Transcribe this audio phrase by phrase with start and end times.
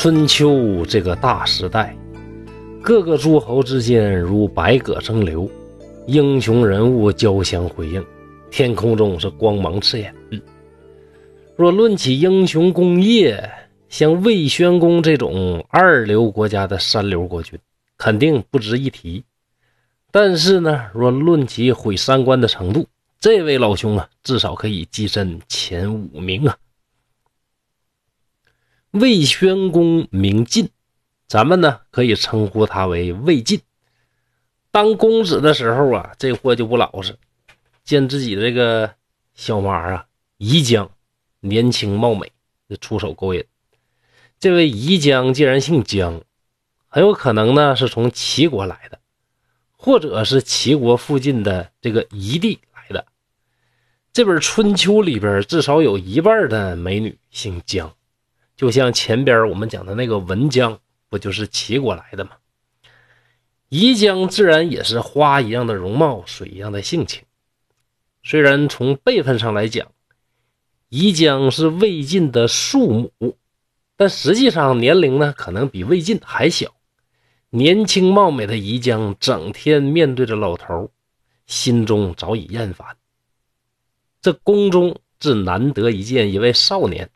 [0.00, 1.92] 春秋这个大时代，
[2.80, 5.50] 各个诸侯之间如百舸争流，
[6.06, 8.06] 英雄人物交相辉映，
[8.48, 10.14] 天空中是光芒刺眼。
[11.56, 13.50] 若论起英雄功业，
[13.88, 17.58] 像魏宣公这种二流国家的三流国君，
[17.96, 19.24] 肯定不值一提。
[20.12, 22.86] 但是呢，若论起毁三观的程度，
[23.18, 26.56] 这位老兄啊，至少可以跻身前五名啊。
[28.92, 30.70] 魏宣公名晋，
[31.26, 33.60] 咱们呢可以称呼他为魏晋。
[34.70, 37.18] 当公子的时候啊，这货就不老实，
[37.84, 38.94] 见自己这个
[39.34, 40.06] 小马啊，
[40.38, 40.90] 宜姜
[41.40, 42.32] 年轻貌美，
[42.68, 43.44] 就出手勾引。
[44.40, 46.22] 这位宜姜既然姓姜，
[46.86, 48.98] 很有可能呢是从齐国来的，
[49.76, 53.04] 或者是齐国附近的这个夷地来的。
[54.14, 57.94] 这本《春秋》里边至少有一半的美女姓姜。
[58.58, 62.32] 就像前边我们讲的那个文姜，不就是齐国来的吗？
[63.68, 67.22] 宜姜自然也是花一样的容貌，水一样的性情。
[68.24, 69.92] 虽然从辈分上来讲，
[70.88, 73.36] 宜姜是魏晋的庶母，
[73.96, 76.74] 但实际上年龄呢，可能比魏晋还小。
[77.50, 80.90] 年轻貌美的宜姜，整天面对着老头，
[81.46, 82.96] 心中早已厌烦。
[84.20, 87.08] 这宫中自难得一见一位少年。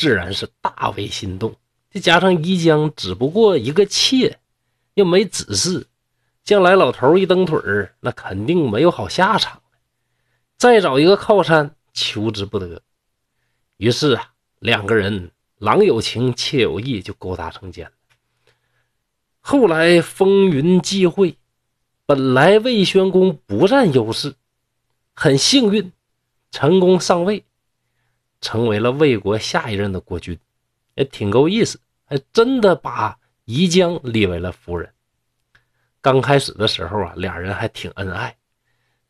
[0.00, 1.54] 自然是大为心动，
[1.90, 4.38] 再加上宜江只不过一个妾，
[4.94, 5.84] 又没子嗣，
[6.42, 7.60] 将来老头一蹬腿，
[8.00, 9.60] 那肯定没有好下场。
[10.56, 12.80] 再找一个靠山，求之不得。
[13.76, 17.92] 于是啊，两个人郎有情，妾有意，就勾搭成奸了。
[19.40, 21.36] 后来风云际会，
[22.06, 24.34] 本来魏宣公不占优势，
[25.12, 25.92] 很幸运，
[26.50, 27.44] 成功上位。
[28.40, 30.38] 成为了魏国下一任的国君，
[30.94, 34.90] 也挺够意思，还真的把宜姜立为了夫人。
[36.00, 38.34] 刚开始的时候啊，俩人还挺恩爱，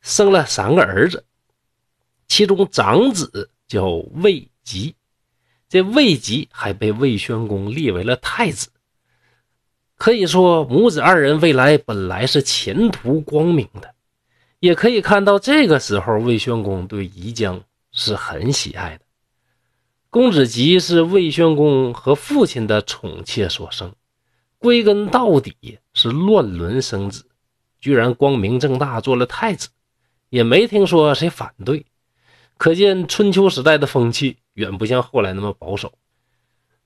[0.01, 1.23] 生了三个儿子，
[2.27, 4.93] 其中长子叫魏吉，
[5.69, 8.69] 这魏吉还被魏宣公立为了太子。
[9.95, 13.93] 可以说母子二人未来本来是前途光明的，
[14.59, 19.05] 也可以看到这个时候魏宣公对宜姜是很喜爱的。
[20.11, 23.95] 公子吉是魏宣公和父亲的宠妾所生，
[24.57, 27.23] 归根到底是乱伦生子，
[27.79, 29.69] 居然光明正大做了太子，
[30.27, 31.85] 也没听说谁反对。
[32.57, 35.93] 可见春秋时代的风气远不像后来那么保守。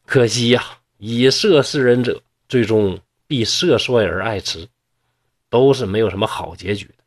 [0.06, 0.64] 可惜呀，
[1.00, 4.68] 以色侍人者，最终必色衰而爱弛，
[5.50, 7.04] 都是没有什么好结局的。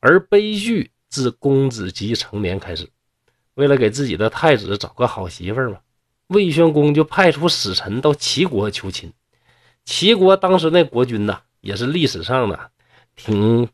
[0.00, 2.88] 而悲剧自公子吉成年开始。
[3.54, 5.78] 为了给自己的太子找个好媳妇儿嘛，
[6.28, 9.12] 魏宣公就派出使臣到齐国求亲。
[9.84, 12.70] 齐国当时那国君呐，也是历史上的
[13.14, 13.68] 挺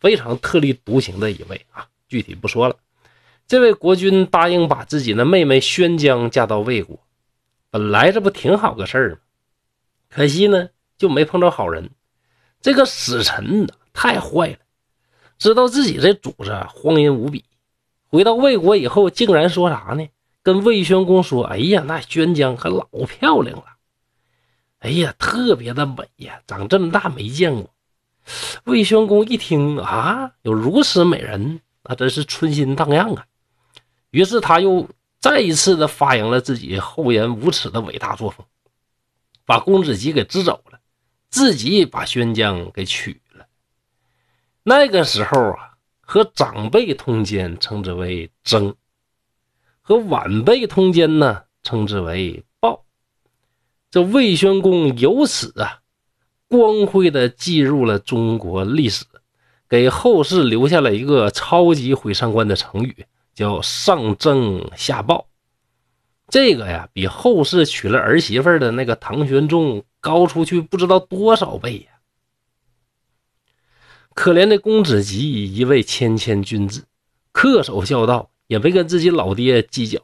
[0.00, 2.76] 非常特立独行的一位啊，具体不说了。
[3.46, 6.98] 这位国君答应把自己的妹妹宣姜嫁到魏国，
[7.70, 9.18] 本来这不挺好个事儿吗？
[10.08, 11.90] 可惜呢，就没碰着好人。
[12.60, 14.58] 这个使臣呢，太坏了，
[15.38, 17.44] 知道自己这主子荒淫无比。
[18.10, 20.08] 回到魏国以后，竟然说啥呢？
[20.42, 23.64] 跟魏宣公说：“哎呀，那宣姜可老漂亮了，
[24.78, 27.68] 哎呀，特别的美呀，长这么大没见过。”
[28.64, 33.26] 魏宣公一听啊，有如此美人，那真是春心荡漾啊。
[34.10, 34.88] 于是他又
[35.18, 38.46] 再一次的发扬了自己厚颜无耻的伟大作风，
[39.44, 40.80] 把公子吉给支走了，
[41.28, 43.44] 自己把宣姜给娶了。
[44.62, 45.74] 那个时候啊。
[46.10, 48.72] 和长辈通奸，称之为争；
[49.82, 52.86] 和晚辈通奸呢，称之为暴。
[53.90, 55.80] 这魏宣公由此啊，
[56.48, 59.04] 光辉的记入了中国历史，
[59.68, 63.04] 给后世留下了一个超级毁三观的成语，
[63.34, 65.26] 叫上争下暴。
[66.28, 71.97] 这个呀，比后世娶了儿媳妇的那个唐玄宗高出去不知道多少倍呀。
[74.18, 76.86] 可怜的公子吉，一位谦谦君子，
[77.32, 80.00] 恪守孝道，也没跟自己老爹计较。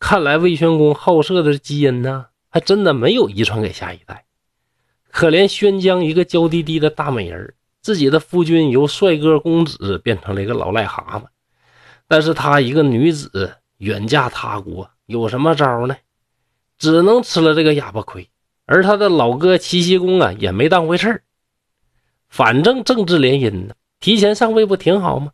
[0.00, 4.24] 看来魏宣公好色的基因呢，还真的没有遗传给下一代。
[5.12, 11.26] 可怜宣姜一个娇滴滴的大美人，自己的夫君由帅哥公子变成了一个老癞蛤蟆。
[12.08, 15.96] 但是她一个女子远嫁他国，有什么招呢？
[16.78, 18.28] 只能吃了这个哑巴亏。
[18.66, 21.22] 而他的老哥齐僖公啊，也没当回事儿。
[22.34, 25.30] 反正政治联姻呢，提前上位不挺好吗？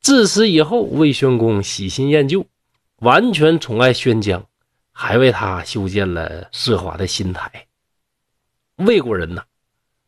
[0.00, 2.46] 自此以后，魏宣公喜新厌旧，
[3.00, 4.46] 完全宠爱宣姜，
[4.92, 7.66] 还为他修建了奢华的新台。
[8.76, 9.42] 魏国人呢，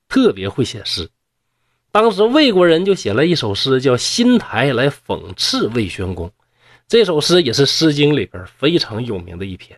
[0.06, 1.10] 特别会写诗。
[1.90, 6.30] 当时魏国人就写了一首诗，叫《新台》，来讽刺魏宣公。
[6.86, 9.76] 这首诗也是《诗经》里边非常有名的一篇。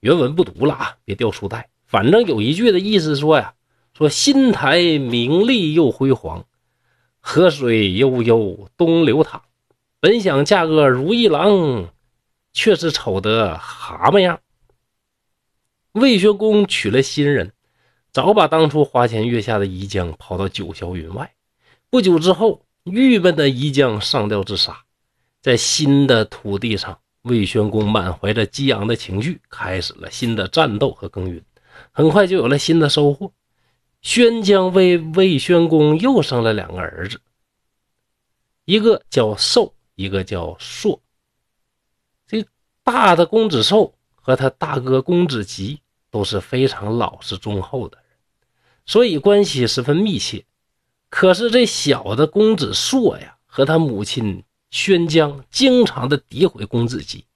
[0.00, 1.68] 原文不读了啊，别掉书袋。
[1.86, 3.52] 反正有一句的意思说呀，
[4.00, 6.46] 说新台明丽又辉煌，
[7.20, 9.42] 河水悠悠东流淌。
[10.00, 11.90] 本想嫁个如意郎，
[12.54, 14.40] 却是丑得蛤蟆样。
[15.92, 17.52] 魏宣公娶了新人，
[18.10, 21.34] 早把当初花前月下的宜江抛到九霄云外。
[21.90, 24.78] 不久之后，郁闷的宜江上吊自杀。
[25.42, 31.44] 在新的土地上，魏宣公满怀着激昂的情绪，开始了新的战斗和耕耘。
[31.92, 33.30] 很快就有了新的收获。
[34.02, 37.20] 宣姜为魏宣公又生了两个儿子，
[38.64, 41.02] 一个叫寿，一个叫硕。
[42.26, 42.46] 这
[42.82, 45.80] 大的公子寿和他大哥公子吉
[46.10, 48.06] 都是非常老实忠厚的人，
[48.86, 50.44] 所以关系十分密切。
[51.10, 57.26] 可是这小的公子硕呀，和他母亲宣姜经常的诋毁公子吉，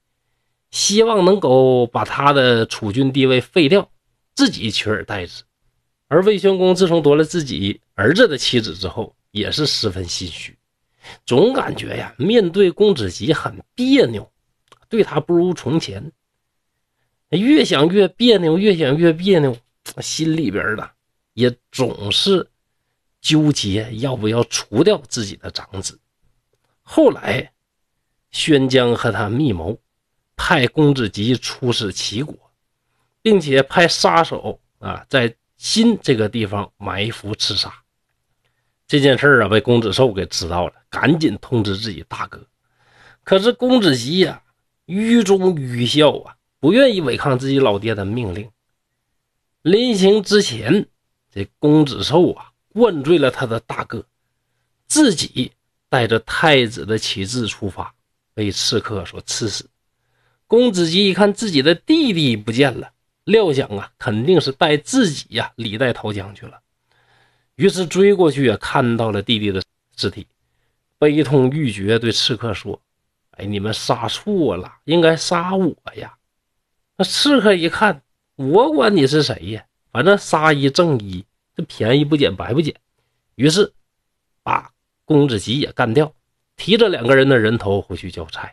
[0.71, 3.91] 希望能够把他的储君地位废掉，
[4.35, 5.43] 自己取而代之。
[6.15, 10.57] 而魏宣公自从夺了自己儿子的妻子之后，也是十分心虚，
[11.27, 14.31] 总感觉呀，面对公子吉很别扭，
[14.89, 16.13] 对他不如从前。
[17.31, 19.57] 越想越别扭，越想越别扭，
[20.01, 20.89] 心里边的
[21.33, 22.49] 也总是。
[23.21, 25.99] 纠结要不要除掉自己的长子。
[26.83, 27.51] 后来，
[28.31, 29.81] 宣姜和他密谋，
[30.37, 32.37] 派公子吉出使齐国，
[33.23, 35.35] 并且派杀手啊在
[35.65, 37.73] 新这个地方埋伏刺杀。
[38.87, 42.47] 这件事啊被公子寿给知道了，赶紧通知自己大哥。
[43.23, 44.43] 可是公子吉呀，
[44.85, 48.51] 愚忠愚孝啊，不愿意违抗自己老爹的命令。
[49.63, 50.87] 临行之前，
[51.33, 52.51] 这公子寿啊。
[52.75, 54.05] 灌醉了他的大哥，
[54.89, 55.53] 自己
[55.89, 57.95] 带着太子的旗帜出发，
[58.35, 59.71] 被刺客所刺死。
[60.49, 62.91] 公子吉一看自己的弟弟不见了，
[63.25, 66.61] 料想啊，肯定是带自己呀李代投江去了，
[67.57, 69.63] 于是追过去啊，看到了弟弟的
[69.97, 70.27] 尸体，
[70.99, 72.81] 悲痛欲绝，对刺客说
[73.33, 76.15] ：“哎，你们杀错了，应该杀我呀！”
[76.97, 78.03] 那刺客一看，
[78.37, 81.25] 我管你是谁呀，反正杀一赠一。
[81.57, 82.75] 这便宜不捡白不捡，
[83.37, 83.73] 于是
[84.43, 84.73] 把
[85.05, 86.13] 公子吉也干掉，
[86.57, 88.53] 提着两个人的人头回去交差。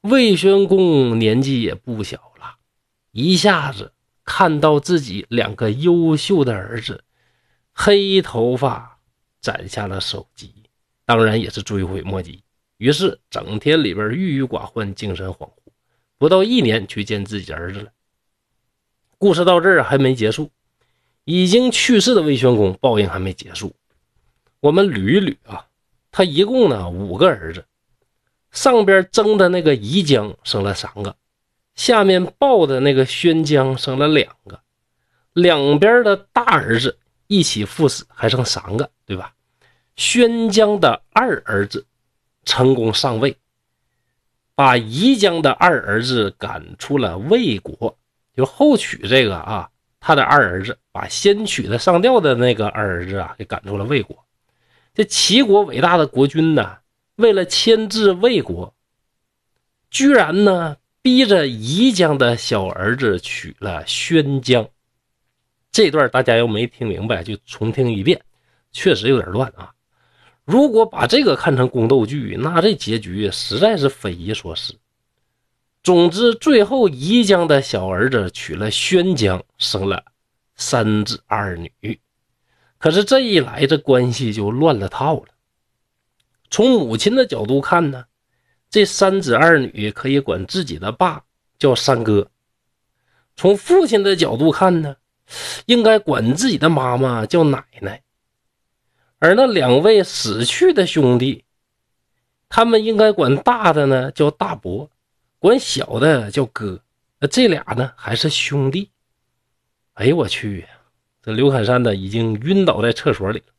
[0.00, 2.32] 魏宣公年纪也不小，
[3.14, 3.92] 一下子
[4.24, 7.04] 看到自己两个优秀的儿子
[7.72, 8.98] 黑头发
[9.40, 10.52] 斩下了首级，
[11.04, 12.42] 当然也是追悔莫及。
[12.76, 15.52] 于是整天里边郁郁寡欢，精神恍惚，
[16.18, 17.92] 不到一年去见自己儿子了。
[19.16, 20.50] 故事到这儿还没结束。
[21.22, 23.74] 已经去世的魏宣公报应还没结束，
[24.58, 25.68] 我们捋一捋啊，
[26.10, 27.64] 他一共呢五个儿子，
[28.50, 31.16] 上边争的那个宜江生了三个，
[31.74, 34.60] 下面抱的那个宣姜生了两个，
[35.32, 39.34] 两边的大儿子一起赴死，还剩三个，对吧？
[39.96, 41.86] 宣姜的二儿子
[42.44, 43.36] 成功上位，
[44.54, 47.96] 把宜姜的二儿子赶出了魏国，
[48.36, 49.70] 就后娶这个啊。
[50.06, 54.22] 他的二儿子把先娶的上吊的那个二儿子啊给赶出了魏国。
[54.92, 56.76] 这齐国伟大的国君呢，
[57.16, 58.74] 为了牵制魏国，
[59.90, 64.66] 居然呢逼着宜江的小儿子娶了宣姜。
[65.70, 68.18] 这段大家要没听明白，就重听一遍，
[68.72, 69.74] 确实有点乱啊。
[70.46, 74.74] 如果把这个看成宫斗剧，那这结局实在是匪夷所思。
[75.82, 80.02] 总之，最后宜江的小儿子娶了宣姜，生了
[80.56, 82.00] 三子二女。
[82.78, 85.26] 可是这一来，这关系就乱了套了。
[86.48, 88.06] 从母亲的角度看呢，
[88.74, 91.22] 这三子二女可以管自己的爸
[91.60, 92.26] 叫三哥；
[93.36, 94.96] 从父亲的角度看呢，
[95.66, 98.02] 应该管自己的妈妈叫奶奶。
[99.20, 101.44] 而那两位死去的兄弟，
[102.48, 104.90] 他们应该管大的呢叫大伯。
[105.38, 106.80] 管小的叫哥，
[107.30, 108.90] 这俩呢还是兄弟？
[109.92, 110.66] 哎呦我去！
[111.22, 113.52] 这刘侃山呢已经晕倒在厕所里了。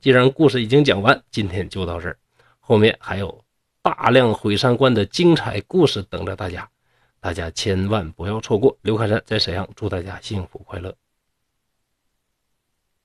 [0.00, 2.16] 既然故事已经讲完，今天就到这儿，
[2.58, 3.44] 后面还有
[3.82, 6.68] 大量毁三观的精彩故事等着大家，
[7.18, 8.78] 大家千万不要错过。
[8.82, 10.94] 刘开山在沈阳，祝大家幸福快乐。